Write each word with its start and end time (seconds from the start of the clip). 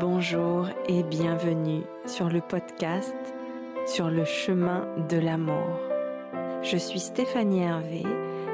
Bonjour 0.00 0.68
et 0.88 1.04
bienvenue 1.04 1.82
sur 2.04 2.28
le 2.28 2.40
podcast 2.40 3.14
Sur 3.86 4.10
le 4.10 4.24
chemin 4.24 4.88
de 5.08 5.16
l'amour. 5.16 5.78
Je 6.62 6.76
suis 6.76 6.98
Stéphanie 6.98 7.60
Hervé 7.60 8.02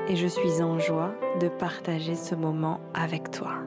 et 0.09 0.17
je 0.17 0.27
suis 0.27 0.61
en 0.61 0.79
joie 0.79 1.15
de 1.41 1.49
partager 1.49 2.15
ce 2.15 2.35
moment 2.35 2.81
avec 2.93 3.31
toi. 3.31 3.63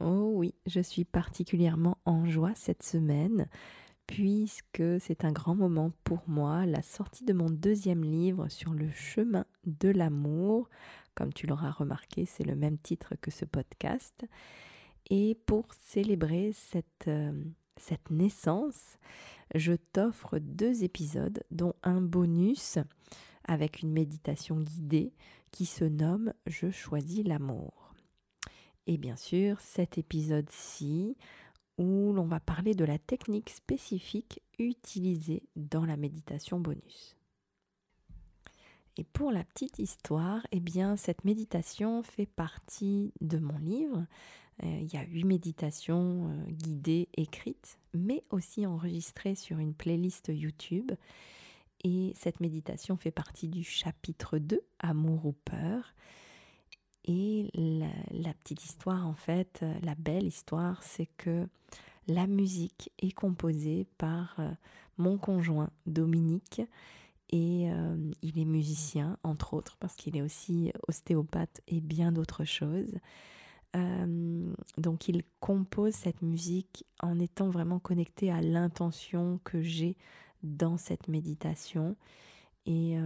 Oh 0.00 0.32
oui, 0.34 0.54
je 0.66 0.80
suis 0.80 1.04
particulièrement 1.04 1.98
en 2.06 2.26
joie 2.26 2.52
cette 2.56 2.82
semaine 2.82 3.46
puisque 4.08 4.82
c'est 4.98 5.24
un 5.24 5.32
grand 5.32 5.54
moment 5.54 5.92
pour 6.02 6.24
moi, 6.26 6.66
la 6.66 6.82
sortie 6.82 7.24
de 7.24 7.32
mon 7.32 7.50
deuxième 7.50 8.02
livre 8.02 8.48
sur 8.48 8.72
le 8.72 8.90
chemin 8.90 9.44
de 9.66 9.88
l'amour. 9.88 10.68
Comme 11.14 11.32
tu 11.32 11.46
l'auras 11.46 11.70
remarqué, 11.70 12.26
c'est 12.26 12.44
le 12.44 12.56
même 12.56 12.78
titre 12.78 13.14
que 13.20 13.30
ce 13.30 13.44
podcast. 13.44 14.24
Et 15.10 15.36
pour 15.46 15.66
célébrer 15.74 16.52
cette, 16.52 17.08
euh, 17.08 17.32
cette 17.76 18.10
naissance, 18.10 18.98
je 19.54 19.72
t'offre 19.72 20.38
deux 20.38 20.84
épisodes, 20.84 21.42
dont 21.50 21.74
un 21.82 22.00
bonus 22.00 22.78
avec 23.44 23.82
une 23.82 23.92
méditation 23.92 24.60
guidée 24.60 25.12
qui 25.52 25.66
se 25.66 25.84
nomme 25.84 26.32
Je 26.46 26.70
choisis 26.70 27.24
l'amour. 27.24 27.94
Et 28.86 28.98
bien 28.98 29.16
sûr, 29.16 29.60
cet 29.60 29.98
épisode-ci 29.98 31.16
où 31.78 32.12
l'on 32.12 32.24
va 32.24 32.40
parler 32.40 32.74
de 32.74 32.84
la 32.84 32.98
technique 32.98 33.50
spécifique 33.50 34.40
utilisée 34.58 35.42
dans 35.56 35.84
la 35.84 35.96
méditation 35.96 36.58
bonus. 36.58 37.15
Et 38.96 39.04
pour 39.04 39.30
la 39.30 39.44
petite 39.44 39.78
histoire, 39.78 40.46
eh 40.52 40.60
bien, 40.60 40.96
cette 40.96 41.24
méditation 41.24 42.02
fait 42.02 42.26
partie 42.26 43.12
de 43.20 43.38
mon 43.38 43.58
livre. 43.58 44.06
Euh, 44.62 44.78
il 44.80 44.92
y 44.92 44.96
a 44.96 45.04
huit 45.04 45.24
méditations 45.24 46.30
euh, 46.30 46.50
guidées, 46.50 47.08
écrites, 47.14 47.78
mais 47.92 48.24
aussi 48.30 48.64
enregistrées 48.64 49.34
sur 49.34 49.58
une 49.58 49.74
playlist 49.74 50.30
YouTube. 50.34 50.92
Et 51.84 52.14
cette 52.16 52.40
méditation 52.40 52.96
fait 52.96 53.10
partie 53.10 53.48
du 53.48 53.62
chapitre 53.62 54.38
2, 54.38 54.62
Amour 54.78 55.26
ou 55.26 55.32
peur. 55.44 55.94
Et 57.04 57.50
la, 57.54 58.32
petite 58.34 58.64
histoire, 58.64 59.06
en 59.06 59.14
fait, 59.14 59.60
euh, 59.62 59.74
la 59.82 59.94
belle 59.94 60.26
histoire, 60.26 60.82
c'est 60.82 61.08
que 61.18 61.46
la 62.08 62.26
musique 62.26 62.90
est 62.98 63.12
composée 63.12 63.86
par 63.98 64.40
mon 64.96 65.18
conjoint 65.18 65.70
Dominique 65.86 66.62
et 67.30 67.70
euh, 67.70 67.96
il 68.22 68.38
est 68.38 68.44
musicien, 68.44 69.18
entre 69.22 69.54
autres, 69.54 69.76
parce 69.78 69.96
qu'il 69.96 70.16
est 70.16 70.22
aussi 70.22 70.72
ostéopathe 70.88 71.60
et 71.66 71.80
bien 71.80 72.12
d'autres 72.12 72.44
choses. 72.44 72.94
donc 74.78 75.08
il 75.08 75.22
compose 75.38 75.92
cette 75.92 76.22
musique 76.22 76.86
en 77.02 77.18
étant 77.18 77.50
vraiment 77.50 77.78
connecté 77.78 78.30
à 78.30 78.40
l'intention 78.40 79.38
que 79.44 79.60
j'ai 79.60 79.96
dans 80.42 80.78
cette 80.78 81.08
méditation. 81.08 81.96
Et, 82.64 82.96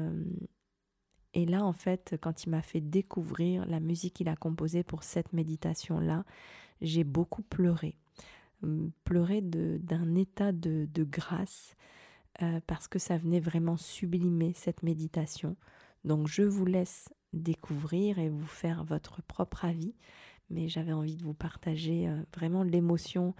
et 1.35 1.45
là, 1.45 1.65
en 1.65 1.73
fait, 1.73 2.17
quand 2.21 2.45
il 2.45 2.51
m'a 2.51 2.63
fait 2.63 2.81
découvrir 2.81 3.67
la 3.67 3.81
musique 3.81 4.15
qu'il 4.15 4.29
a 4.29 4.37
composée 4.37 4.85
pour 4.85 5.03
cette 5.03 5.33
méditation-là, 5.33 6.25
j'ai 6.81 7.03
beaucoup 7.03 7.43
pleuré. 7.43 7.97
Hum, 8.63 8.91
pleuré 9.05 9.41
d'un 9.41 10.15
état 10.15 10.53
de, 10.53 10.87
grâce 10.99 11.77
euh, 12.43 12.61
parce 12.67 12.89
que 12.89 12.99
ça 12.99 13.19
venait 13.19 13.41
vraiment 13.41 13.77
sublimer 13.77 14.53
cette 14.55 14.83
méditation. 14.83 15.57
Donc 16.05 16.27
je 16.27 16.43
vous 16.43 16.65
laisse 16.65 17.09
découvrir 17.33 18.19
et 18.19 18.29
vous 18.29 18.47
faire 18.47 18.85
votre 18.85 19.23
propre 19.23 19.65
avis, 19.65 19.95
mais 20.49 20.69
j'avais 20.69 20.93
envie 20.93 21.17
de 21.17 21.23
vous 21.23 21.35
partager 21.35 22.09
euh, 22.09 22.23
vraiment 22.35 22.63
l'émotion 22.63 23.35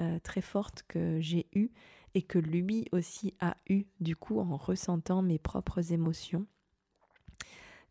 euh, 0.00 0.18
très 0.20 0.40
forte 0.40 0.84
que 0.88 1.20
j'ai 1.20 1.46
eue 1.54 1.70
et 2.14 2.22
que 2.22 2.38
lui 2.38 2.86
aussi 2.92 3.34
a 3.40 3.56
eue 3.68 3.86
du 4.00 4.16
coup 4.16 4.40
en 4.40 4.56
ressentant 4.56 5.22
mes 5.22 5.38
propres 5.38 5.92
émotions 5.92 6.46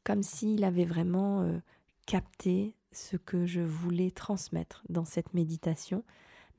comme 0.03 0.21
s'il 0.21 0.63
avait 0.63 0.85
vraiment 0.85 1.59
capté 2.05 2.75
ce 2.91 3.17
que 3.17 3.47
je 3.47 3.61
voulais 3.61 4.11
transmettre 4.11 4.83
dans 4.87 5.03
cette 5.03 5.33
méditation. 5.33 6.03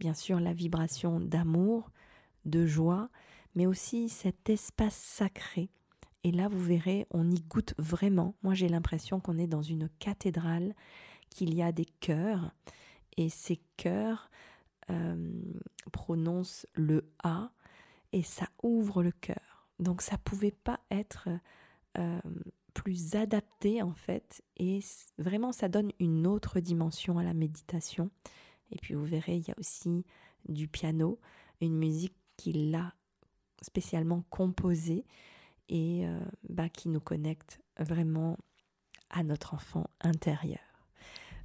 Bien 0.01 0.15
sûr, 0.15 0.41
la 0.41 0.53
vibration 0.53 1.21
d'amour, 1.21 1.93
de 2.45 2.67
joie, 2.67 3.09
mais 3.57 3.67
aussi 3.67 4.09
cet 4.09 4.49
espace 4.49 4.95
sacré. 4.95 5.69
Et 6.23 6.31
là, 6.31 6.49
vous 6.49 6.63
verrez, 6.63 7.07
on 7.11 7.29
y 7.31 7.41
goûte 7.41 7.75
vraiment. 7.79 8.35
Moi, 8.43 8.55
j'ai 8.55 8.69
l'impression 8.69 9.19
qu'on 9.19 9.39
est 9.39 9.47
dans 9.49 9.63
une 9.63 9.89
cathédrale, 9.99 10.75
qu'il 11.31 11.55
y 11.55 11.63
a 11.63 11.73
des 11.73 11.85
cœurs, 11.85 12.53
et 13.17 13.29
ces 13.29 13.61
cœurs 13.77 14.31
euh, 14.91 15.33
prononcent 15.93 16.67
le 16.75 17.11
A, 17.25 17.51
et 18.13 18.23
ça 18.23 18.47
ouvre 18.63 19.03
le 19.03 19.13
cœur. 19.13 19.67
Donc, 19.81 20.03
ça 20.03 20.19
pouvait 20.19 20.55
pas 20.65 20.81
être 20.91 21.29
euh, 21.99 22.21
plus 22.77 23.15
adapté 23.15 23.81
en 23.81 23.95
fait 23.95 24.43
et 24.59 24.81
vraiment 25.17 25.51
ça 25.51 25.67
donne 25.67 25.93
une 25.99 26.27
autre 26.27 26.61
dimension 26.61 27.19
à 27.19 27.25
la 27.25 27.33
méditation. 27.33 28.11
Et 28.71 28.77
puis 28.77 28.93
vous 28.93 29.07
verrez, 29.07 29.37
il 29.37 29.49
y 29.49 29.51
a 29.51 29.59
aussi 29.59 30.05
du 30.47 30.69
piano, 30.69 31.19
une 31.63 31.75
musique 31.75 32.15
qu'il 32.37 32.75
a 32.75 32.93
spécialement 33.63 34.25
composée 34.31 35.05
et 35.69 36.07
euh, 36.07 36.19
bah, 36.49 36.69
qui 36.69 36.89
nous 36.89 37.01
connecte 37.01 37.61
vraiment 37.79 38.37
à 39.11 39.23
notre 39.23 39.55
enfant 39.55 39.89
intérieur. 40.01 40.61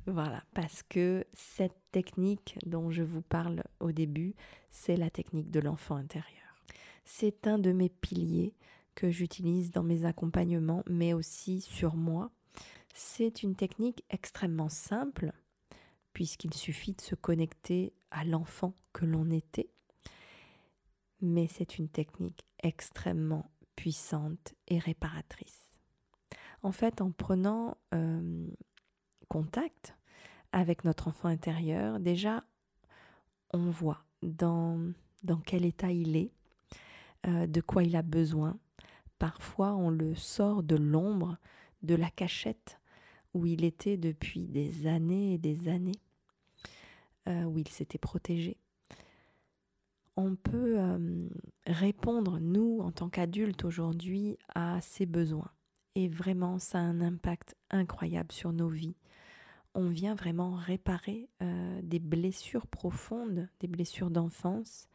Voilà, 0.08 0.44
parce 0.54 0.82
que 0.82 1.26
cette 1.34 1.78
technique 1.92 2.58
dont 2.66 2.90
je 2.90 3.04
vous 3.04 3.22
parle 3.22 3.64
au 3.80 3.92
début, 3.92 4.34
c'est 4.70 4.98
la 4.98 5.12
technique 5.12 5.52
de 5.52 5.60
l'enfant 5.60 5.96
intérieur. 5.96 6.56
C'est 7.06 7.46
un 7.46 7.60
de 7.60 7.72
mes 7.72 7.90
piliers 7.90 8.56
que 8.96 9.12
j'utilise 9.12 9.72
dans 9.72 9.84
mes 9.84 10.06
accompagnements, 10.06 10.84
mais 10.90 11.14
aussi 11.14 11.62
sur 11.62 11.96
moi. 11.96 12.32
C'est 12.94 13.44
une 13.44 13.56
technique 13.56 14.04
extrêmement 14.10 14.70
simple, 14.70 15.32
puisqu'il 16.14 16.54
suffit 16.54 16.94
de 16.94 17.02
se 17.02 17.16
connecter 17.16 17.94
à 18.10 18.26
l'enfant 18.26 18.74
que 18.94 19.06
l'on 19.06 19.30
était, 19.30 19.70
mais 21.22 21.48
c'est 21.48 21.78
une 21.78 21.90
technique 21.90 22.46
extrêmement 22.64 23.50
puissante 23.76 24.54
et 24.68 24.80
réparatrice. 24.80 25.72
En 26.64 26.72
fait, 26.72 27.02
en 27.02 27.12
prenant 27.12 27.78
euh, 27.94 28.48
contact 29.28 29.96
avec 30.52 30.84
notre 30.84 31.08
enfant 31.08 31.30
intérieur, 31.30 32.00
déjà, 32.00 32.44
on 33.54 33.70
voit 33.70 34.04
dans, 34.22 34.80
dans 35.24 35.38
quel 35.38 35.66
état 35.66 35.92
il 35.92 36.16
est, 36.16 36.31
euh, 37.28 37.48
de 37.48 37.62
quoi 37.62 37.84
il 37.84 37.96
a 37.96 38.02
besoin, 38.02 38.58
Parfois, 39.22 39.76
on 39.76 39.92
le 39.92 40.16
sort 40.16 40.64
de 40.64 40.76
l'ombre, 40.76 41.38
de 41.84 41.94
la 41.94 42.10
cachette 42.10 42.80
où 43.36 43.46
il 43.46 43.64
était 43.64 43.96
depuis 43.96 44.48
des 44.48 44.88
années 44.88 45.36
et 45.36 45.38
des 45.38 45.68
années, 45.68 46.02
euh, 47.28 47.44
où 47.44 47.60
il 47.60 47.68
s'était 47.68 48.00
protégé. 48.00 48.58
On 50.18 50.36
peut 50.36 50.78
répondre, 51.66 52.40
nous, 52.40 52.80
en 52.82 52.92
tant 52.92 53.10
qu'adultes 53.10 53.64
aujourd'hui, 53.64 54.38
à 54.54 54.82
ses 54.82 55.06
besoins. 55.06 55.52
Et 55.96 56.08
vraiment, 56.08 56.60
ça 56.60 56.80
a 56.80 56.82
un 56.82 57.02
impact 57.02 57.56
incroyable 57.70 58.32
sur 58.32 58.54
nos 58.54 58.70
vies. 58.70 58.96
On 59.74 59.88
vient 59.88 60.16
vraiment 60.16 60.56
réparer 60.56 61.30
des 61.82 62.00
blessures 62.00 62.68
profondes, 62.68 63.48
des 63.62 63.68
blessures 63.68 64.12
d'enfance, 64.12 64.90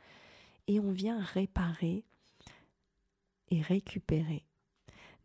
et 0.66 0.81
on 0.81 0.93
vient 0.93 1.21
réparer 1.21 2.04
et 3.50 3.62
récupérer 3.62 4.44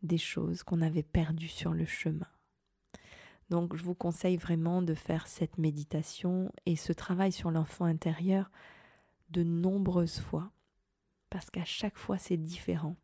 des 0.02 0.18
choses 0.18 0.62
qu'on 0.62 0.80
avait 0.80 1.02
perdues 1.02 1.48
sur 1.48 1.74
le 1.74 1.84
chemin. 1.84 2.28
Donc 3.50 3.76
je 3.76 3.82
vous 3.82 3.94
conseille 3.94 4.36
vraiment 4.36 4.80
de 4.80 4.94
faire 4.94 5.26
cette 5.26 5.58
méditation 5.58 6.50
et 6.64 6.76
ce 6.76 6.92
travail 6.92 7.32
sur 7.32 7.50
l'enfant 7.50 7.84
intérieur 7.84 8.50
de 9.32 9.42
nombreuses 9.42 10.20
fois, 10.20 10.52
parce 11.30 11.50
qu'à 11.50 11.64
chaque 11.64 11.96
fois 11.96 12.18
c'est 12.18 12.36
différent. 12.36 12.96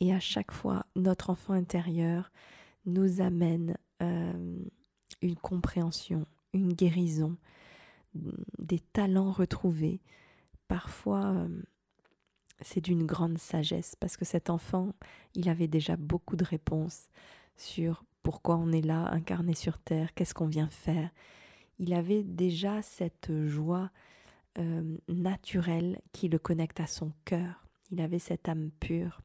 Et 0.00 0.12
à 0.12 0.20
chaque 0.20 0.52
fois, 0.52 0.84
notre 0.94 1.30
enfant 1.30 1.54
intérieur 1.54 2.30
nous 2.84 3.20
amène 3.20 3.76
euh, 4.02 4.58
une 5.22 5.36
compréhension, 5.36 6.26
une 6.52 6.72
guérison, 6.74 7.36
des 8.58 8.80
talents 8.80 9.32
retrouvés, 9.32 10.00
parfois 10.68 11.26
euh, 11.26 11.62
c'est 12.60 12.80
d'une 12.80 13.04
grande 13.04 13.38
sagesse 13.38 13.96
parce 13.96 14.16
que 14.16 14.24
cet 14.24 14.50
enfant, 14.50 14.94
il 15.34 15.48
avait 15.48 15.68
déjà 15.68 15.96
beaucoup 15.96 16.36
de 16.36 16.44
réponses 16.44 17.08
sur 17.56 18.04
pourquoi 18.22 18.56
on 18.56 18.72
est 18.72 18.82
là, 18.82 19.08
incarné 19.12 19.54
sur 19.54 19.78
Terre, 19.78 20.14
qu'est-ce 20.14 20.34
qu'on 20.34 20.48
vient 20.48 20.68
faire. 20.68 21.10
Il 21.78 21.92
avait 21.92 22.22
déjà 22.22 22.82
cette 22.82 23.30
joie 23.46 23.90
euh, 24.58 24.96
naturelle 25.08 26.00
qui 26.12 26.28
le 26.28 26.38
connecte 26.38 26.80
à 26.80 26.86
son 26.86 27.12
cœur. 27.24 27.66
Il 27.90 28.00
avait 28.00 28.18
cette 28.18 28.48
âme 28.48 28.70
pure. 28.80 29.20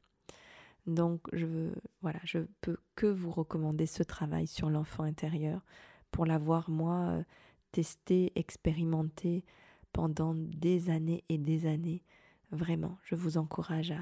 Donc 0.86 1.20
je 1.32 1.70
voilà, 2.00 2.18
je 2.24 2.40
peux 2.60 2.76
que 2.96 3.06
vous 3.06 3.30
recommander 3.30 3.86
ce 3.86 4.02
travail 4.02 4.46
sur 4.46 4.68
l'enfant 4.68 5.04
intérieur 5.04 5.64
pour 6.10 6.26
l'avoir, 6.26 6.68
moi, 6.68 7.24
testé, 7.70 8.32
expérimenté 8.34 9.44
pendant 9.92 10.34
des 10.34 10.90
années 10.90 11.24
et 11.28 11.38
des 11.38 11.66
années. 11.66 12.02
Vraiment, 12.50 12.98
je 13.04 13.14
vous 13.14 13.38
encourage 13.38 13.94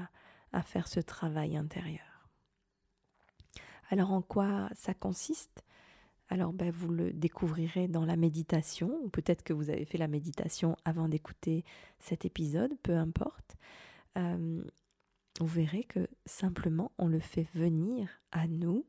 à 0.51 0.61
faire 0.61 0.87
ce 0.87 0.99
travail 0.99 1.55
intérieur. 1.55 2.29
Alors 3.89 4.11
en 4.11 4.21
quoi 4.21 4.69
ça 4.73 4.93
consiste? 4.93 5.63
Alors 6.31 6.53
ben, 6.53 6.71
vous 6.71 6.89
le 6.89 7.13
découvrirez 7.13 7.87
dans 7.87 8.05
la 8.05 8.15
méditation, 8.15 8.91
ou 9.03 9.09
peut-être 9.09 9.43
que 9.43 9.53
vous 9.53 9.69
avez 9.69 9.85
fait 9.85 9.99
la 9.99 10.07
méditation 10.07 10.75
avant 10.85 11.07
d'écouter 11.07 11.63
cet 11.99 12.25
épisode, 12.25 12.71
peu 12.81 12.95
importe. 12.95 13.55
Vous 15.39 15.47
verrez 15.47 15.83
que 15.85 16.07
simplement 16.25 16.91
on 16.97 17.07
le 17.07 17.19
fait 17.19 17.47
venir 17.55 18.09
à 18.31 18.47
nous 18.47 18.85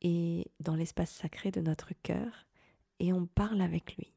et 0.00 0.50
dans 0.60 0.74
l'espace 0.74 1.10
sacré 1.10 1.50
de 1.50 1.60
notre 1.60 1.92
cœur 2.02 2.46
et 3.00 3.12
on 3.12 3.26
parle 3.26 3.60
avec 3.60 3.96
lui. 3.96 4.14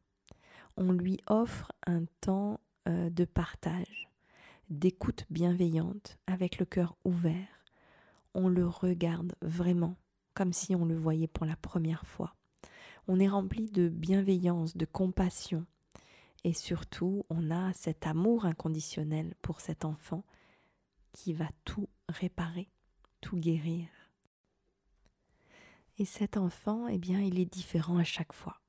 On 0.77 0.91
lui 0.91 1.19
offre 1.27 1.73
un 1.87 2.05
temps 2.21 2.59
euh, 2.87 3.09
de 3.09 3.25
partage, 3.25 4.09
d'écoute 4.69 5.25
bienveillante 5.29 6.17
avec 6.25 6.57
le 6.57 6.65
cœur 6.65 6.95
ouvert. 7.03 7.65
On 8.33 8.47
le 8.47 8.67
regarde 8.67 9.35
vraiment 9.41 9.97
comme 10.35 10.53
si 10.53 10.75
on 10.75 10.85
le 10.85 10.95
voyait 10.95 11.27
pour 11.27 11.45
la 11.45 11.55
première 11.55 12.05
fois. 12.05 12.35
On 13.07 13.19
est 13.19 13.27
rempli 13.27 13.71
de 13.71 13.89
bienveillance, 13.89 14.77
de 14.77 14.85
compassion, 14.85 15.65
et 16.43 16.53
surtout 16.53 17.25
on 17.29 17.49
a 17.49 17.73
cet 17.73 18.05
amour 18.05 18.45
inconditionnel 18.45 19.33
pour 19.41 19.61
cet 19.61 19.85
enfant 19.85 20.23
qui 21.13 21.33
va 21.33 21.47
tout 21.63 21.89
réparer, 22.09 22.69
tout 23.21 23.37
guérir. 23.37 23.87
Et 25.97 26.05
cet 26.05 26.35
enfant, 26.35 26.87
eh 26.87 26.97
bien, 26.97 27.21
il 27.21 27.39
est 27.39 27.51
différent 27.51 27.97
à 27.97 28.03
chaque 28.03 28.33
fois. 28.33 28.59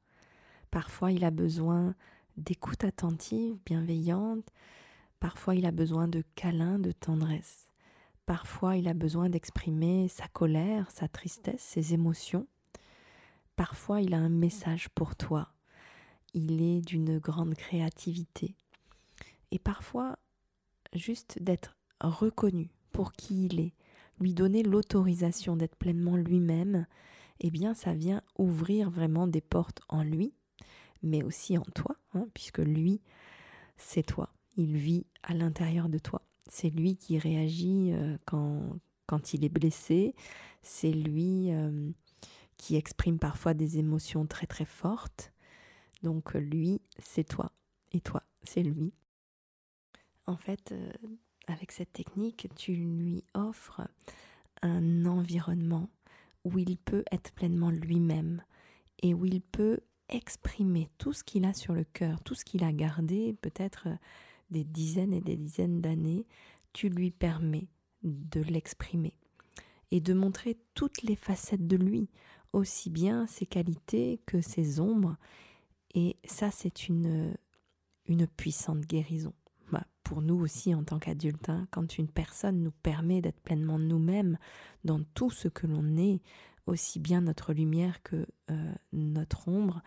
Parfois, 0.71 1.11
il 1.11 1.25
a 1.25 1.33
besoin 1.33 1.95
d'écoute 2.37 2.85
attentive, 2.85 3.59
bienveillante. 3.67 4.49
Parfois, 5.19 5.57
il 5.57 5.67
a 5.67 5.73
besoin 5.73 6.07
de 6.07 6.23
câlins, 6.37 6.79
de 6.79 6.93
tendresse. 6.93 7.69
Parfois, 8.27 8.77
il 8.77 8.89
a 8.89 8.95
besoin 8.95 9.31
d'exprimer 9.31 10.09
sa 10.09 10.27
colère, 10.27 10.91
sa 10.91 11.07
tristesse, 11.07 11.63
ses 11.63 11.95
émotions. 11.95 12.49
Parfois, 13.55 14.01
il 14.01 14.15
a 14.15 14.19
un 14.19 14.29
message 14.29 14.89
pour 14.89 15.15
toi. 15.15 15.53
Il 16.35 16.61
est 16.61 16.81
d'une 16.81 17.19
grande 17.19 17.55
créativité. 17.55 18.57
Et 19.53 19.61
parfois, 19.61 20.19
juste 20.93 21.41
d'être 21.41 21.77
reconnu 22.01 22.71
pour 22.91 23.13
qui 23.13 23.47
il 23.47 23.61
est, 23.61 23.75
lui 24.19 24.35
donner 24.35 24.65
l'autorisation 24.65 25.57
d'être 25.57 25.77
pleinement 25.77 26.17
lui-même, 26.17 26.87
eh 27.39 27.51
bien, 27.53 27.75
ça 27.75 27.95
vient 27.95 28.23
ouvrir 28.39 28.91
vraiment 28.91 29.29
des 29.29 29.41
portes 29.41 29.83
en 29.89 30.03
lui, 30.03 30.35
mais 31.01 31.23
aussi 31.23 31.57
en 31.59 31.65
toi, 31.75 31.95
hein, 32.15 32.27
puisque 32.35 32.59
lui, 32.59 33.01
c'est 33.77 34.03
toi. 34.03 34.33
Il 34.57 34.77
vit 34.77 35.07
à 35.23 35.33
l'intérieur 35.33 35.89
de 35.89 35.99
toi. 35.99 36.26
C'est 36.49 36.71
lui 36.71 36.97
qui 36.97 37.19
réagit 37.19 37.93
euh, 37.93 38.17
quand, 38.25 38.79
quand 39.07 39.35
il 39.35 39.45
est 39.45 39.51
blessé. 39.51 40.15
C'est 40.63 40.93
lui 40.93 41.53
euh, 41.53 41.91
qui 42.57 42.77
exprime 42.77 43.19
parfois 43.19 43.55
des 43.55 43.79
émotions 43.79 44.27
très 44.27 44.47
très 44.47 44.65
fortes. 44.65 45.33
Donc 46.03 46.35
lui, 46.35 46.81
c'est 46.99 47.25
toi. 47.25 47.53
Et 47.93 48.01
toi, 48.01 48.23
c'est 48.43 48.63
lui. 48.63 48.93
En 50.27 50.37
fait, 50.37 50.73
euh, 50.73 50.93
avec 51.47 51.73
cette 51.73 51.93
technique, 51.93 52.49
tu 52.57 52.75
lui 52.75 53.25
offres 53.35 53.83
un 54.63 55.07
environnement 55.07 55.89
où 56.45 56.59
il 56.59 56.77
peut 56.79 57.05
être 57.13 57.33
pleinement 57.33 57.71
lui-même 57.71 58.43
et 59.03 59.15
où 59.15 59.25
il 59.25 59.41
peut 59.41 59.81
exprimer 60.09 60.89
tout 60.99 61.13
ce 61.13 61.25
qu'il 61.25 61.45
a 61.45 61.53
sur 61.53 61.75
le 61.75 61.85
cœur, 61.85 62.21
tout 62.23 62.35
ce 62.35 62.45
qu'il 62.45 62.65
a 62.65 62.73
gardé, 62.73 63.35
peut-être 63.41 63.89
des 64.51 64.65
dizaines 64.65 65.13
et 65.13 65.21
des 65.21 65.37
dizaines 65.37 65.81
d'années, 65.81 66.27
tu 66.73 66.89
lui 66.89 67.11
permets 67.11 67.69
de 68.03 68.41
l'exprimer 68.41 69.15
et 69.91 70.01
de 70.01 70.15
montrer 70.15 70.59
toutes 70.75 71.03
les 71.03 71.17
facettes 71.17 71.67
de 71.67 71.77
lui, 71.77 72.09
aussi 72.53 72.91
bien 72.91 73.27
ses 73.27 73.47
qualités 73.47 74.21
que 74.27 74.41
ses 74.41 74.81
ombres. 74.81 75.17
Et 75.95 76.17
ça, 76.25 76.51
c'est 76.51 76.89
une, 76.89 77.37
une 78.07 78.27
puissante 78.27 78.81
guérison. 78.81 79.33
Bah, 79.73 79.87
pour 80.03 80.23
nous 80.23 80.37
aussi 80.37 80.75
en 80.75 80.85
tant 80.85 80.99
qu'adultes, 80.99 81.49
hein, 81.49 81.67
quand 81.71 81.99
une 81.99 82.09
personne 82.09 82.63
nous 82.63 82.73
permet 82.73 83.21
d'être 83.21 83.41
pleinement 83.41 83.79
nous-mêmes 83.79 84.39
dans 84.85 85.03
tout 85.15 85.31
ce 85.31 85.49
que 85.49 85.67
l'on 85.67 85.97
est, 85.97 86.21
aussi 86.67 86.99
bien 86.99 87.21
notre 87.21 87.53
lumière 87.53 88.03
que 88.03 88.27
euh, 88.51 88.75
notre 88.93 89.49
ombre, 89.49 89.83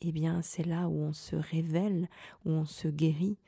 eh 0.00 0.12
bien 0.12 0.42
c'est 0.42 0.64
là 0.64 0.88
où 0.88 0.98
on 0.98 1.12
se 1.12 1.36
révèle, 1.36 2.08
où 2.44 2.50
on 2.50 2.64
se 2.64 2.88
guérit, 2.88 3.38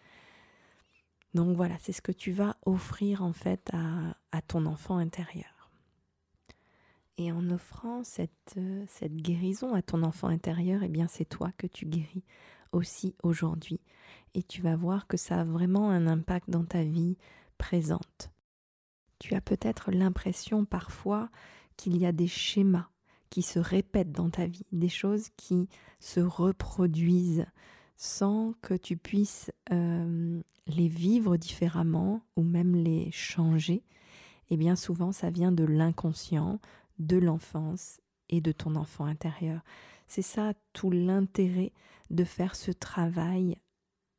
donc 1.35 1.57
voilà, 1.57 1.77
c'est 1.81 1.93
ce 1.93 2.03
que 2.03 2.13
tu 2.13 2.33
vas 2.33 2.57
offrir 2.67 3.23
en 3.23 3.33
fait 3.33 3.71
à, 3.73 4.43
ton 4.43 4.67
enfant 4.67 4.97
intérieur. 4.97 5.71
Et 7.19 7.31
en 7.31 7.51
offrant 7.51 8.03
cette, 8.03 8.59
cette 8.89 9.17
guérison 9.17 9.75
à 9.75 9.83
ton 9.83 10.03
enfant 10.03 10.29
intérieur, 10.29 10.83
eh 10.83 10.89
bien 10.89 11.07
c'est 11.07 11.27
toi 11.27 11.53
que 11.59 11.67
tu 11.67 11.87
guéris 11.87 12.25
aussi 12.73 13.15
aujourd'hui. 13.23 13.81
Et 14.35 14.43
tu 14.43 14.63
vas 14.63 14.77
voir 14.77 15.07
que 15.07 15.17
ça 15.17 15.41
a 15.41 15.45
vraiment 15.45 15.91
un 15.91 16.07
impact 16.07 16.51
dans 16.51 16.65
ta 16.65 16.83
vie 16.83 17.17
présente. 17.59 18.31
Tu 19.19 19.35
as 19.35 19.41
peut-être 19.41 19.91
l'impression 19.91 20.65
parfois 20.65 21.29
qu'il 21.77 21.97
y 21.97 22.07
a 22.07 22.13
des 22.13 22.27
schémas 22.27 22.89
qui 23.29 23.43
se 23.43 23.59
répètent 23.59 24.13
dans 24.13 24.31
ta 24.31 24.47
vie, 24.47 24.67
des 24.73 24.89
choses 24.89 25.29
qui 25.37 25.69
se 26.01 26.21
reproduisent 26.21 27.47
sans 28.03 28.55
que 28.63 28.73
tu 28.73 28.97
puisses 28.97 29.53
euh, 29.73 30.41
les 30.67 30.89
vivre 30.89 31.37
différemment 31.37 32.23
ou 32.35 32.43
même 32.43 32.75
les 32.75 33.11
changer, 33.11 33.75
et 33.75 34.55
eh 34.55 34.57
bien 34.57 34.75
souvent 34.75 35.13
ça 35.13 35.29
vient 35.29 35.53
de 35.53 35.65
l'inconscient, 35.65 36.61
de 36.99 37.19
l'enfance 37.19 38.01
et 38.31 38.41
de 38.41 38.53
ton 38.53 38.75
enfant 38.75 39.05
intérieur. 39.05 39.61
C'est 40.07 40.23
ça 40.23 40.55
tout 40.73 40.91
l'intérêt 40.91 41.75
de 42.09 42.25
faire 42.25 42.57
ce 42.57 42.71
travail 42.71 43.59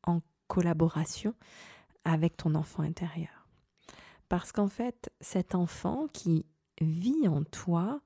en 0.06 0.22
collaboration 0.48 1.33
avec 2.06 2.38
ton 2.38 2.54
enfant 2.54 2.83
intérieur. 2.83 3.48
Parce 4.30 4.51
qu'en 4.51 4.68
fait, 4.68 5.12
cet 5.22 5.56
enfant 5.56 6.06
qui 6.13 6.45
vit 6.80 7.28
en 7.28 7.44
toi, 7.44 8.00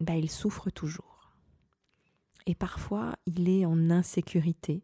bah, 0.00 0.16
il 0.16 0.30
souffre 0.30 0.70
toujours. 0.70 1.13
Et 2.46 2.54
parfois, 2.54 3.16
il 3.26 3.48
est 3.48 3.64
en 3.64 3.90
insécurité. 3.90 4.82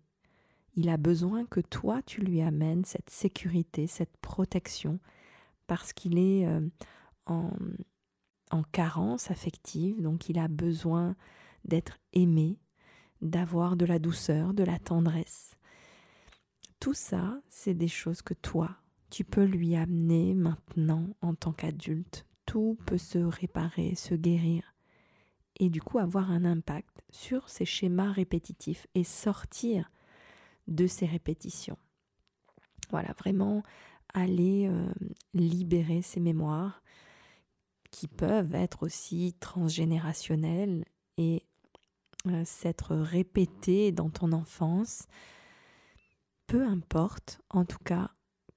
Il 0.74 0.88
a 0.88 0.96
besoin 0.96 1.44
que 1.44 1.60
toi, 1.60 2.00
tu 2.02 2.20
lui 2.20 2.40
amènes 2.40 2.84
cette 2.84 3.10
sécurité, 3.10 3.86
cette 3.86 4.16
protection, 4.18 4.98
parce 5.66 5.92
qu'il 5.92 6.18
est 6.18 6.46
euh, 6.46 6.60
en, 7.26 7.50
en 8.50 8.62
carence 8.62 9.30
affective, 9.30 10.00
donc 10.00 10.28
il 10.28 10.38
a 10.38 10.48
besoin 10.48 11.16
d'être 11.64 11.98
aimé, 12.12 12.58
d'avoir 13.20 13.76
de 13.76 13.84
la 13.84 13.98
douceur, 13.98 14.54
de 14.54 14.64
la 14.64 14.78
tendresse. 14.78 15.56
Tout 16.78 16.94
ça, 16.94 17.40
c'est 17.48 17.74
des 17.74 17.88
choses 17.88 18.22
que 18.22 18.34
toi, 18.34 18.76
tu 19.10 19.24
peux 19.24 19.44
lui 19.44 19.76
amener 19.76 20.34
maintenant 20.34 21.08
en 21.20 21.34
tant 21.34 21.52
qu'adulte. 21.52 22.26
Tout 22.46 22.78
peut 22.86 22.98
se 22.98 23.18
réparer, 23.18 23.94
se 23.96 24.14
guérir 24.14 24.74
et 25.60 25.68
du 25.68 25.80
coup 25.80 25.98
avoir 25.98 26.32
un 26.32 26.44
impact 26.44 27.02
sur 27.10 27.48
ces 27.48 27.66
schémas 27.66 28.10
répétitifs 28.10 28.86
et 28.94 29.04
sortir 29.04 29.92
de 30.66 30.86
ces 30.86 31.06
répétitions. 31.06 31.78
Voilà, 32.90 33.12
vraiment 33.18 33.62
aller 34.12 34.66
euh, 34.68 34.92
libérer 35.34 36.02
ces 36.02 36.18
mémoires 36.18 36.82
qui 37.90 38.08
peuvent 38.08 38.54
être 38.54 38.84
aussi 38.84 39.36
transgénérationnelles 39.38 40.84
et 41.18 41.44
euh, 42.26 42.42
s'être 42.44 42.96
répétées 42.96 43.92
dans 43.92 44.10
ton 44.10 44.32
enfance. 44.32 45.06
Peu 46.46 46.66
importe, 46.66 47.42
en 47.50 47.64
tout 47.64 47.82
cas, 47.84 48.10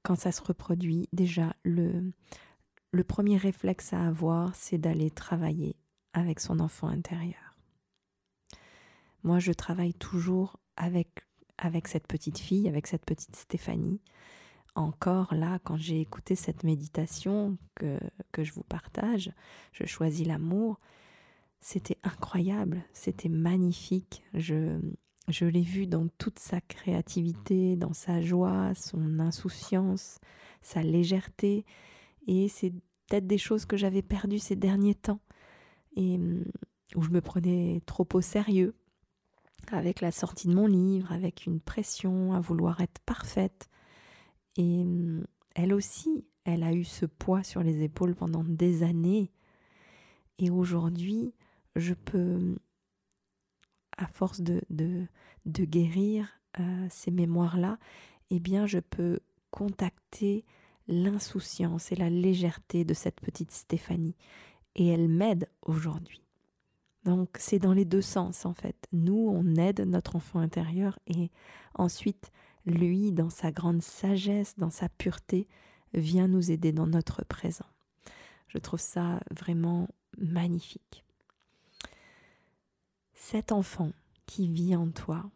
quand 0.03 0.15
ça 0.15 0.31
se 0.31 0.41
reproduit, 0.41 1.10
déjà 1.12 1.53
le, 1.63 2.13
le 2.91 3.03
premier 3.03 3.38
réflexe 3.38 3.93
à 3.93 4.07
avoir, 4.07 4.55
c'est 4.55 4.77
d'aller 4.77 5.12
travailler 5.12 5.75
avec 6.13 6.39
son 6.39 6.60
enfant 6.60 6.88
intérieur. 6.88 7.55
Moi, 9.24 9.39
je 9.39 9.51
travaille 9.51 9.93
toujours 9.93 10.58
avec, 10.75 11.25
avec 11.58 11.88
cette 11.88 12.08
petite 12.08 12.38
fille, 12.38 12.67
avec 12.67 12.88
cette 12.88 13.05
petite 13.05 13.36
Stéphanie. 13.36 14.01
Encore 14.75 15.34
là, 15.34 15.60
quand 15.63 15.77
j'ai 15.77 16.01
écouté 16.01 16.36
cette 16.36 16.63
méditation 16.63 17.58
que, 17.75 18.00
que 18.32 18.43
je 18.43 18.53
vous 18.53 18.63
partage, 18.63 19.32
je 19.72 19.86
choisis 19.86 20.25
l'amour, 20.25 20.79
c'était 21.60 22.00
incroyable, 22.03 22.84
c'était 22.91 23.29
magnifique. 23.29 24.24
Je, 24.34 24.79
je 25.29 25.46
l'ai 25.46 25.62
vu 25.62 25.88
dans 25.88 26.08
toute 26.17 26.39
sa 26.39 26.60
créativité, 26.60 27.77
dans 27.77 27.93
sa 27.93 28.22
joie, 28.22 28.74
son 28.75 29.20
insouciance, 29.20 30.20
sa 30.62 30.82
légèreté. 30.82 31.65
Et 32.27 32.50
c'est 32.50 32.72
peut-être 33.08 33.27
des 33.27 33.38
choses 33.38 33.65
que 33.65 33.77
j'avais 33.77 34.01
perdues 34.01 34.39
ces 34.39 34.55
derniers 34.55 34.96
temps. 34.96 35.22
Hum, 35.96 36.44
où 36.96 37.02
je 37.02 37.10
me 37.10 37.22
prenais 37.22 37.82
trop 37.86 38.08
au 38.14 38.22
sérieux, 38.22 38.76
avec 39.72 40.02
la 40.02 40.12
sortie 40.12 40.48
de 40.48 40.54
mon 40.54 40.68
livre, 40.68 41.12
avec 41.12 41.46
une 41.46 41.60
pression 41.60 42.34
à 42.34 42.40
vouloir 42.40 42.82
être 42.82 43.00
parfaite. 43.06 43.70
Et 44.58 44.82
hum, 44.82 45.26
elle 45.56 45.74
aussi, 45.74 46.26
elle 46.46 46.64
a 46.64 46.74
eu 46.74 46.84
ce 46.84 47.06
poids 47.06 47.44
sur 47.44 47.64
les 47.64 47.84
épaules 47.84 48.16
pendant 48.16 48.44
des 48.44 48.84
années. 48.84 49.32
Et 50.40 50.50
aujourd'hui, 50.50 51.34
je 51.76 51.94
peux, 51.94 52.56
à 53.98 54.08
force 54.08 54.42
de, 54.42 54.62
de, 54.70 55.06
de 55.46 55.66
guérir 55.66 56.28
euh, 56.60 56.88
ces 56.90 57.12
mémoires-là, 57.12 57.80
eh 58.30 58.40
bien, 58.40 58.66
je 58.66 58.80
peux 58.80 59.20
contacter 59.52 60.46
l'insouciance 60.88 61.92
et 61.92 61.96
la 61.96 62.10
légèreté 62.10 62.84
de 62.84 62.94
cette 62.94 63.22
petite 63.22 63.52
Stéphanie. 63.52 64.16
Et 64.75 64.88
elle 64.88 65.08
m'aide 65.08 65.50
aujourd'hui. 65.62 66.24
Donc 67.06 67.36
c'est 67.38 67.60
dans 67.60 67.74
les 67.74 67.86
deux 67.86 68.01
sens 68.01 68.46
en 68.46 68.53
fait. 68.53 68.88
Nous, 68.92 69.30
on 69.30 69.56
aide 69.56 69.82
notre 69.82 70.15
enfant 70.15 70.39
intérieur 70.39 71.00
et 71.08 71.30
ensuite, 71.75 72.32
lui, 72.65 73.12
dans 73.12 73.30
sa 73.30 73.51
grande 73.51 73.82
sagesse, 73.82 74.56
dans 74.58 74.70
sa 74.70 74.89
pureté, 74.89 75.48
vient 75.94 76.27
nous 76.27 76.51
aider 76.51 76.72
dans 76.72 76.88
notre 76.88 77.24
présent. 77.25 77.65
Je 78.48 78.58
trouve 78.58 78.80
ça 78.80 79.20
vraiment 79.32 79.88
magnifique. 80.18 81.03
Cet 83.13 83.51
enfant 83.51 83.92
qui 84.25 84.48
vit 84.48 84.75
en 84.75 84.89
toi, 84.89 85.30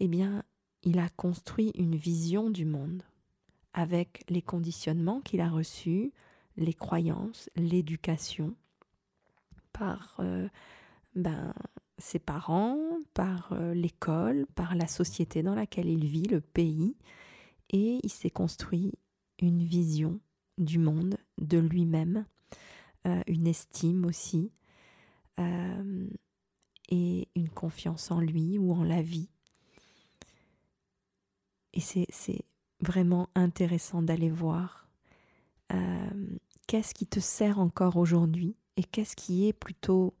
eh 0.00 0.08
bien, 0.08 0.42
il 0.82 0.98
a 0.98 1.08
construit 1.10 1.70
une 1.76 1.94
vision 1.94 2.50
du 2.50 2.64
monde 2.64 3.02
avec 3.74 4.24
les 4.28 4.42
conditionnements 4.42 5.20
qu'il 5.20 5.40
a 5.40 5.48
reçus, 5.48 6.12
les 6.56 6.74
croyances, 6.74 7.50
l'éducation, 7.56 8.54
par 9.72 10.16
euh, 10.20 10.48
ben, 11.14 11.54
ses 11.98 12.18
parents, 12.18 12.78
par 13.14 13.52
euh, 13.52 13.74
l'école, 13.74 14.46
par 14.54 14.74
la 14.74 14.86
société 14.86 15.42
dans 15.42 15.54
laquelle 15.54 15.88
il 15.88 16.06
vit, 16.06 16.24
le 16.24 16.40
pays, 16.40 16.96
et 17.70 18.00
il 18.02 18.10
s'est 18.10 18.30
construit 18.30 18.92
une 19.40 19.62
vision 19.62 20.20
du 20.58 20.78
monde, 20.78 21.16
de 21.38 21.58
lui-même, 21.58 22.26
euh, 23.06 23.22
une 23.26 23.46
estime 23.46 24.04
aussi, 24.04 24.52
et 26.88 27.28
une 27.34 27.48
confiance 27.48 28.12
en 28.12 28.20
lui 28.20 28.58
ou 28.58 28.72
en 28.72 28.84
la 28.84 29.02
vie. 29.02 29.28
Et 31.72 31.80
c'est 31.80 32.44
vraiment 32.80 33.28
intéressant 33.34 34.02
d'aller 34.02 34.30
voir 34.30 34.81
qu'est-ce 36.66 36.94
qui 36.94 37.06
te 37.06 37.20
sert 37.20 37.58
encore 37.58 37.96
aujourd'hui 37.96 38.56
et 38.76 38.84
qu'est-ce 38.84 39.16
qui 39.16 39.46
est 39.46 39.52
plutôt 39.52 40.14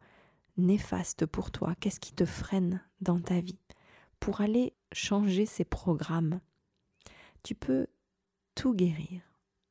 néfaste 0.56 1.26
pour 1.26 1.50
toi, 1.50 1.74
qu'est-ce 1.80 2.00
qui 2.00 2.12
te 2.12 2.24
freine 2.24 2.82
dans 3.00 3.18
ta 3.18 3.40
vie, 3.40 3.58
pour 4.20 4.40
aller 4.40 4.74
changer 4.92 5.46
ces 5.46 5.64
programmes. 5.64 6.40
Tu 7.42 7.54
peux 7.54 7.86
tout 8.54 8.74
guérir, 8.74 9.22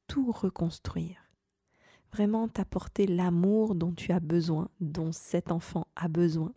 tout 0.07 0.31
reconstruire, 0.31 1.29
vraiment 2.11 2.47
t'apporter 2.47 3.07
l'amour 3.07 3.75
dont 3.75 3.93
tu 3.93 4.11
as 4.11 4.19
besoin, 4.19 4.69
dont 4.79 5.11
cet 5.11 5.51
enfant 5.51 5.87
a 5.95 6.07
besoin, 6.07 6.53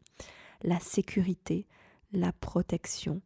la 0.63 0.81
sécurité, 0.81 1.67
la 2.13 2.33
protection, 2.33 3.21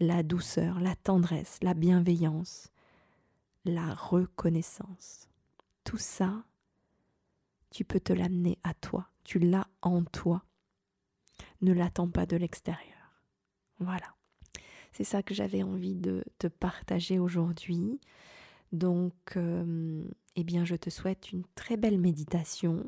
la 0.00 0.22
douceur, 0.22 0.80
la 0.80 0.96
tendresse, 0.96 1.58
la 1.62 1.74
bienveillance, 1.74 2.72
la 3.64 3.94
reconnaissance. 3.94 5.29
Tout 5.84 5.98
ça, 5.98 6.44
tu 7.70 7.84
peux 7.84 8.00
te 8.00 8.12
l'amener 8.12 8.58
à 8.64 8.74
toi. 8.74 9.08
Tu 9.24 9.38
l'as 9.38 9.68
en 9.82 10.04
toi. 10.04 10.44
Ne 11.62 11.72
l'attends 11.72 12.08
pas 12.08 12.26
de 12.26 12.36
l'extérieur. 12.36 13.22
Voilà. 13.78 14.14
C'est 14.92 15.04
ça 15.04 15.22
que 15.22 15.34
j'avais 15.34 15.62
envie 15.62 15.94
de 15.94 16.24
te 16.38 16.46
partager 16.46 17.18
aujourd'hui. 17.18 18.00
Donc, 18.72 19.14
euh, 19.36 20.04
eh 20.36 20.44
bien, 20.44 20.64
je 20.64 20.76
te 20.76 20.90
souhaite 20.90 21.32
une 21.32 21.44
très 21.54 21.76
belle 21.76 21.98
méditation, 21.98 22.86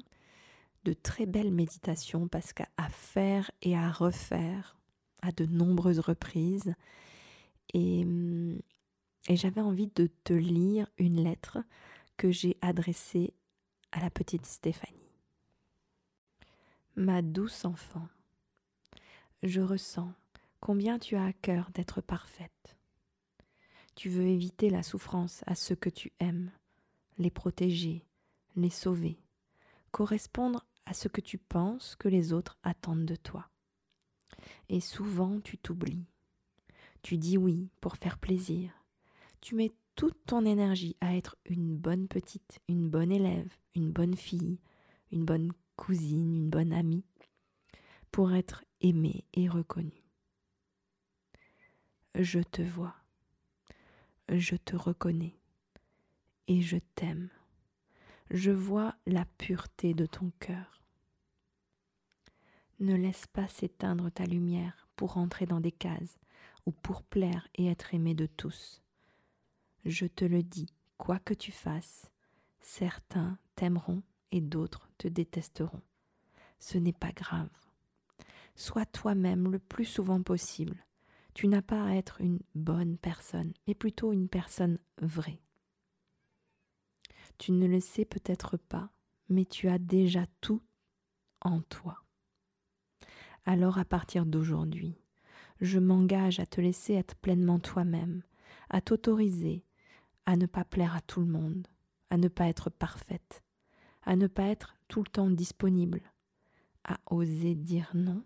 de 0.85 0.93
très 0.93 1.27
belles 1.27 1.53
méditations 1.53 2.29
parce 2.29 2.53
qu'à 2.53 2.69
faire 2.91 3.51
et 3.63 3.77
à 3.77 3.91
refaire 3.91 4.77
à 5.23 5.31
de 5.33 5.47
nombreuses 5.47 6.01
reprises. 6.01 6.75
Et, 7.73 8.05
et 9.29 9.37
j'avais 9.37 9.61
envie 9.61 9.89
de 9.95 10.09
te 10.25 10.33
lire 10.33 10.89
une 10.99 11.23
lettre 11.23 11.59
que 12.17 12.31
j'ai 12.31 12.57
adressée 12.61 13.35
à 13.91 14.01
la 14.01 14.11
petite 14.11 14.47
Stéphanie. 14.47 14.99
Ma 16.97 17.23
douce 17.23 17.65
enfant, 17.65 18.09
je 19.43 19.61
ressens 19.61 20.13
combien 20.61 20.99
tu 20.99 21.17
as 21.17 21.25
à 21.25 21.33
cœur 21.33 21.71
d'être 21.73 22.01
parfaite. 22.01 22.77
Tu 23.95 24.09
veux 24.09 24.27
éviter 24.27 24.71
la 24.71 24.83
souffrance 24.83 25.43
à 25.47 25.55
ceux 25.55 25.75
que 25.75 25.91
tu 25.91 26.13
aimes, 26.21 26.51
les 27.19 27.31
protéger, 27.31 28.05
les 28.57 28.71
sauver, 28.71 29.19
correspondre 29.91 30.67
à 30.87 30.95
ce 30.95 31.09
que 31.09 31.21
tu 31.21 31.39
penses 31.39 31.97
que 31.97 32.09
les 32.09 32.33
autres 32.33 32.59
attendent 32.63 33.05
de 33.05 33.17
toi. 33.17 33.49
Et 34.69 34.81
souvent 34.81 35.41
tu 35.41 35.59
t'oublies. 35.59 36.07
Tu 37.03 37.19
dis 37.19 37.37
oui 37.37 37.69
pour 37.81 37.97
faire 37.97 38.19
plaisir. 38.19 38.71
Tu 39.41 39.55
mets 39.55 39.73
toute 39.95 40.25
ton 40.27 40.45
énergie 40.45 40.97
à 41.01 41.17
être 41.17 41.37
une 41.45 41.77
bonne 41.77 42.09
petite, 42.09 42.61
une 42.69 42.89
bonne 42.89 43.13
élève, 43.13 43.53
une 43.75 43.93
bonne 43.93 44.17
fille, 44.17 44.59
une 45.11 45.25
bonne 45.25 45.53
cousine, 45.77 46.35
une 46.35 46.51
bonne 46.51 46.73
amie, 46.73 47.05
pour 48.11 48.33
être 48.33 48.65
aimée 48.81 49.25
et 49.35 49.49
reconnue. 49.49 50.05
Je 52.15 52.41
te 52.41 52.63
vois, 52.63 52.95
je 54.29 54.57
te 54.57 54.77
reconnais 54.77 55.37
et 56.49 56.61
je 56.61 56.79
t'aime. 56.95 57.31
Je 58.31 58.51
vois 58.51 58.95
la 59.07 59.25
pureté 59.39 59.95
de 59.95 60.07
ton 60.07 60.31
cœur. 60.41 60.81
Ne 62.81 62.95
laisse 62.95 63.27
pas 63.27 63.47
s'éteindre 63.49 64.11
ta 64.11 64.25
lumière 64.25 64.89
pour 64.97 65.17
entrer 65.17 65.47
dans 65.47 65.61
des 65.61 65.73
cases 65.73 66.19
ou 66.67 66.73
pour 66.73 67.03
plaire 67.03 67.49
et 67.55 67.67
être 67.69 67.95
aimé 67.95 68.15
de 68.15 68.27
tous. 68.27 68.83
Je 69.85 70.07
te 70.07 70.25
le 70.25 70.43
dis, 70.43 70.73
quoi 70.97 71.19
que 71.19 71.35
tu 71.35 71.51
fasses, 71.51 72.11
certains 72.61 73.39
t'aimeront 73.57 74.03
et 74.31 74.41
d'autres 74.41 74.89
te 74.97 75.09
détesteront. 75.09 75.83
Ce 76.61 76.79
n'est 76.79 76.93
pas 76.93 77.11
grave. 77.11 77.51
Sois 78.55 78.87
toi-même 78.87 79.51
le 79.51 79.59
plus 79.59 79.85
souvent 79.85 80.23
possible. 80.23 80.87
Tu 81.35 81.49
n'as 81.49 81.63
pas 81.63 81.85
à 81.85 81.95
être 81.95 82.21
une 82.21 82.39
bonne 82.55 82.97
personne, 82.97 83.53
mais 83.67 83.75
plutôt 83.75 84.13
une 84.13 84.29
personne 84.29 84.79
vraie. 84.99 85.41
Tu 87.39 87.51
ne 87.51 87.67
le 87.67 87.81
sais 87.81 88.05
peut-être 88.05 88.57
pas, 88.57 88.91
mais 89.29 89.45
tu 89.45 89.69
as 89.69 89.79
déjà 89.79 90.27
tout 90.41 90.63
en 91.41 91.61
toi. 91.63 92.05
Alors 93.47 93.79
à 93.79 93.85
partir 93.85 94.27
d'aujourd'hui, 94.27 94.97
je 95.61 95.81
m'engage 95.81 96.39
à 96.39 96.47
te 96.47 96.61
laisser 96.61 96.95
être 96.95 97.17
pleinement 97.17 97.59
toi-même, 97.59 98.23
à 98.71 98.81
t'autoriser 98.81 99.65
à 100.27 100.37
ne 100.37 100.47
pas 100.47 100.65
plaire 100.65 100.95
à 100.95 101.01
tout 101.01 101.21
le 101.21 101.27
monde, 101.27 101.67
à 102.11 102.17
ne 102.17 102.29
pas 102.29 102.47
être 102.47 102.71
parfaite, 102.71 103.43
à 104.03 104.17
ne 104.17 104.27
pas 104.27 104.45
être 104.45 104.77
tout 104.89 105.03
le 105.03 105.11
temps 105.11 105.31
disponible, 105.31 106.03
à 106.85 106.99
oser 107.07 107.55
dire 107.55 107.91
non, 107.95 108.23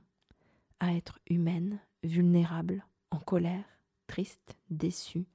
à 0.80 0.94
être 0.94 1.18
humaine, 1.28 1.80
vulnérable, 2.02 2.84
en 3.10 3.18
colère, 3.18 3.64
triste, 4.06 4.56
déçue, 4.70 5.26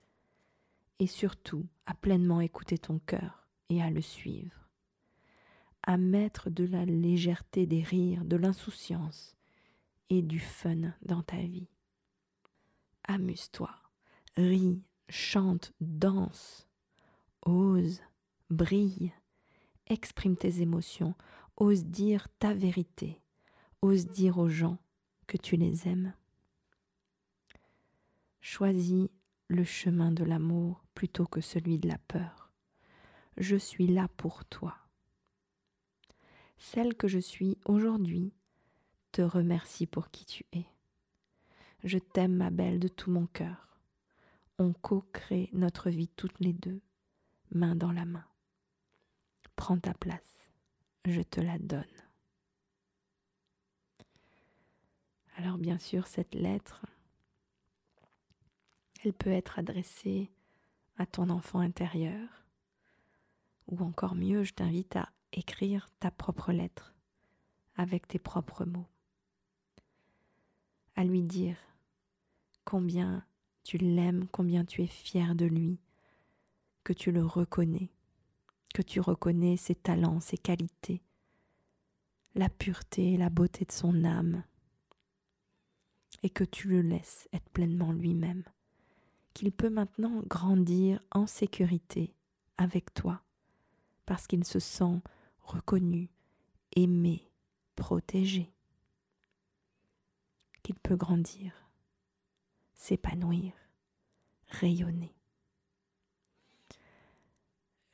et 0.99 1.07
surtout 1.07 1.65
à 1.85 1.93
pleinement 1.93 2.41
écouter 2.41 2.77
ton 2.77 2.99
cœur 2.99 3.47
et 3.69 3.81
à 3.81 3.89
le 3.89 4.01
suivre, 4.01 4.69
à 5.83 5.97
mettre 5.97 6.49
de 6.49 6.63
la 6.63 6.85
légèreté 6.85 7.65
des 7.65 7.81
rires, 7.81 8.25
de 8.25 8.35
l'insouciance 8.35 9.35
et 10.09 10.21
du 10.21 10.39
fun 10.39 10.93
dans 11.01 11.23
ta 11.23 11.37
vie. 11.37 11.69
Amuse-toi, 13.05 13.71
ris, 14.37 14.83
chante, 15.11 15.73
danse, 15.81 16.67
ose, 17.45 18.01
brille, 18.49 19.11
exprime 19.87 20.37
tes 20.37 20.61
émotions, 20.61 21.15
ose 21.57 21.85
dire 21.85 22.29
ta 22.39 22.53
vérité, 22.53 23.21
ose 23.81 24.07
dire 24.07 24.37
aux 24.37 24.47
gens 24.47 24.77
que 25.27 25.37
tu 25.37 25.57
les 25.57 25.87
aimes. 25.87 26.13
Choisis 28.39 29.09
le 29.49 29.65
chemin 29.65 30.11
de 30.11 30.23
l'amour 30.23 30.83
plutôt 30.95 31.25
que 31.25 31.41
celui 31.41 31.77
de 31.77 31.89
la 31.89 31.97
peur. 32.07 32.51
Je 33.37 33.57
suis 33.57 33.87
là 33.87 34.07
pour 34.15 34.45
toi. 34.45 34.77
Celle 36.57 36.95
que 36.95 37.09
je 37.09 37.19
suis 37.19 37.57
aujourd'hui 37.65 38.33
te 39.11 39.21
remercie 39.21 39.87
pour 39.87 40.09
qui 40.09 40.25
tu 40.25 40.45
es. 40.53 40.65
Je 41.83 41.97
t'aime, 41.97 42.35
ma 42.35 42.49
belle, 42.49 42.79
de 42.79 42.87
tout 42.87 43.11
mon 43.11 43.25
cœur 43.25 43.70
on 44.61 44.73
co-crée 44.73 45.49
notre 45.53 45.89
vie 45.89 46.07
toutes 46.09 46.39
les 46.39 46.53
deux, 46.53 46.81
main 47.49 47.75
dans 47.75 47.91
la 47.91 48.05
main. 48.05 48.25
Prends 49.55 49.79
ta 49.79 49.93
place, 49.95 50.47
je 51.05 51.21
te 51.21 51.41
la 51.41 51.57
donne. 51.57 51.83
Alors 55.37 55.57
bien 55.57 55.79
sûr, 55.79 56.05
cette 56.05 56.35
lettre, 56.35 56.85
elle 59.03 59.13
peut 59.13 59.31
être 59.31 59.57
adressée 59.57 60.31
à 60.97 61.07
ton 61.07 61.29
enfant 61.31 61.59
intérieur, 61.59 62.29
ou 63.67 63.83
encore 63.83 64.13
mieux, 64.13 64.43
je 64.43 64.53
t'invite 64.53 64.95
à 64.95 65.09
écrire 65.31 65.89
ta 65.99 66.11
propre 66.11 66.51
lettre 66.51 66.93
avec 67.75 68.07
tes 68.07 68.19
propres 68.19 68.65
mots, 68.65 68.89
à 70.95 71.03
lui 71.03 71.23
dire 71.23 71.57
combien 72.63 73.25
tu 73.77 74.27
combien 74.33 74.65
tu 74.65 74.81
es 74.81 74.87
fier 74.87 75.33
de 75.33 75.45
lui, 75.45 75.79
que 76.83 76.91
tu 76.91 77.13
le 77.13 77.25
reconnais, 77.25 77.89
que 78.73 78.81
tu 78.81 78.99
reconnais 78.99 79.55
ses 79.55 79.75
talents, 79.75 80.19
ses 80.19 80.37
qualités, 80.37 81.01
la 82.35 82.49
pureté 82.49 83.13
et 83.13 83.17
la 83.17 83.29
beauté 83.29 83.63
de 83.63 83.71
son 83.71 84.03
âme, 84.03 84.43
et 86.21 86.29
que 86.29 86.43
tu 86.43 86.67
le 86.67 86.81
laisses 86.81 87.29
être 87.31 87.49
pleinement 87.51 87.93
lui-même, 87.93 88.43
qu'il 89.33 89.53
peut 89.53 89.69
maintenant 89.69 90.21
grandir 90.27 90.99
en 91.11 91.25
sécurité 91.25 92.13
avec 92.57 92.93
toi, 92.93 93.23
parce 94.05 94.27
qu'il 94.27 94.43
se 94.43 94.59
sent 94.59 94.99
reconnu, 95.39 96.09
aimé, 96.75 97.31
protégé, 97.77 98.51
qu'il 100.61 100.75
peut 100.75 100.97
grandir, 100.97 101.53
s'épanouir, 102.73 103.60
rayonner. 104.51 105.15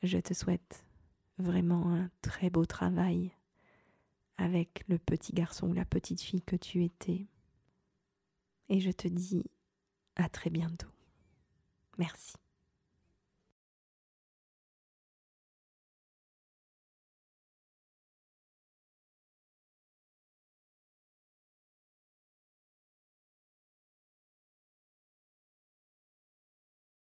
Je 0.02 0.18
te 0.18 0.34
souhaite 0.34 0.84
vraiment 1.38 1.92
un 1.92 2.10
très 2.22 2.50
beau 2.50 2.66
travail 2.66 3.32
avec 4.36 4.84
le 4.88 4.98
petit 4.98 5.32
garçon 5.32 5.68
ou 5.68 5.72
la 5.72 5.84
petite 5.84 6.20
fille 6.20 6.42
que 6.42 6.56
tu 6.56 6.84
étais. 6.84 7.26
Et 8.68 8.80
je 8.80 8.90
te 8.90 9.08
dis 9.08 9.44
à 10.16 10.28
très 10.28 10.50
bientôt. 10.50 10.90
Merci. 11.96 12.34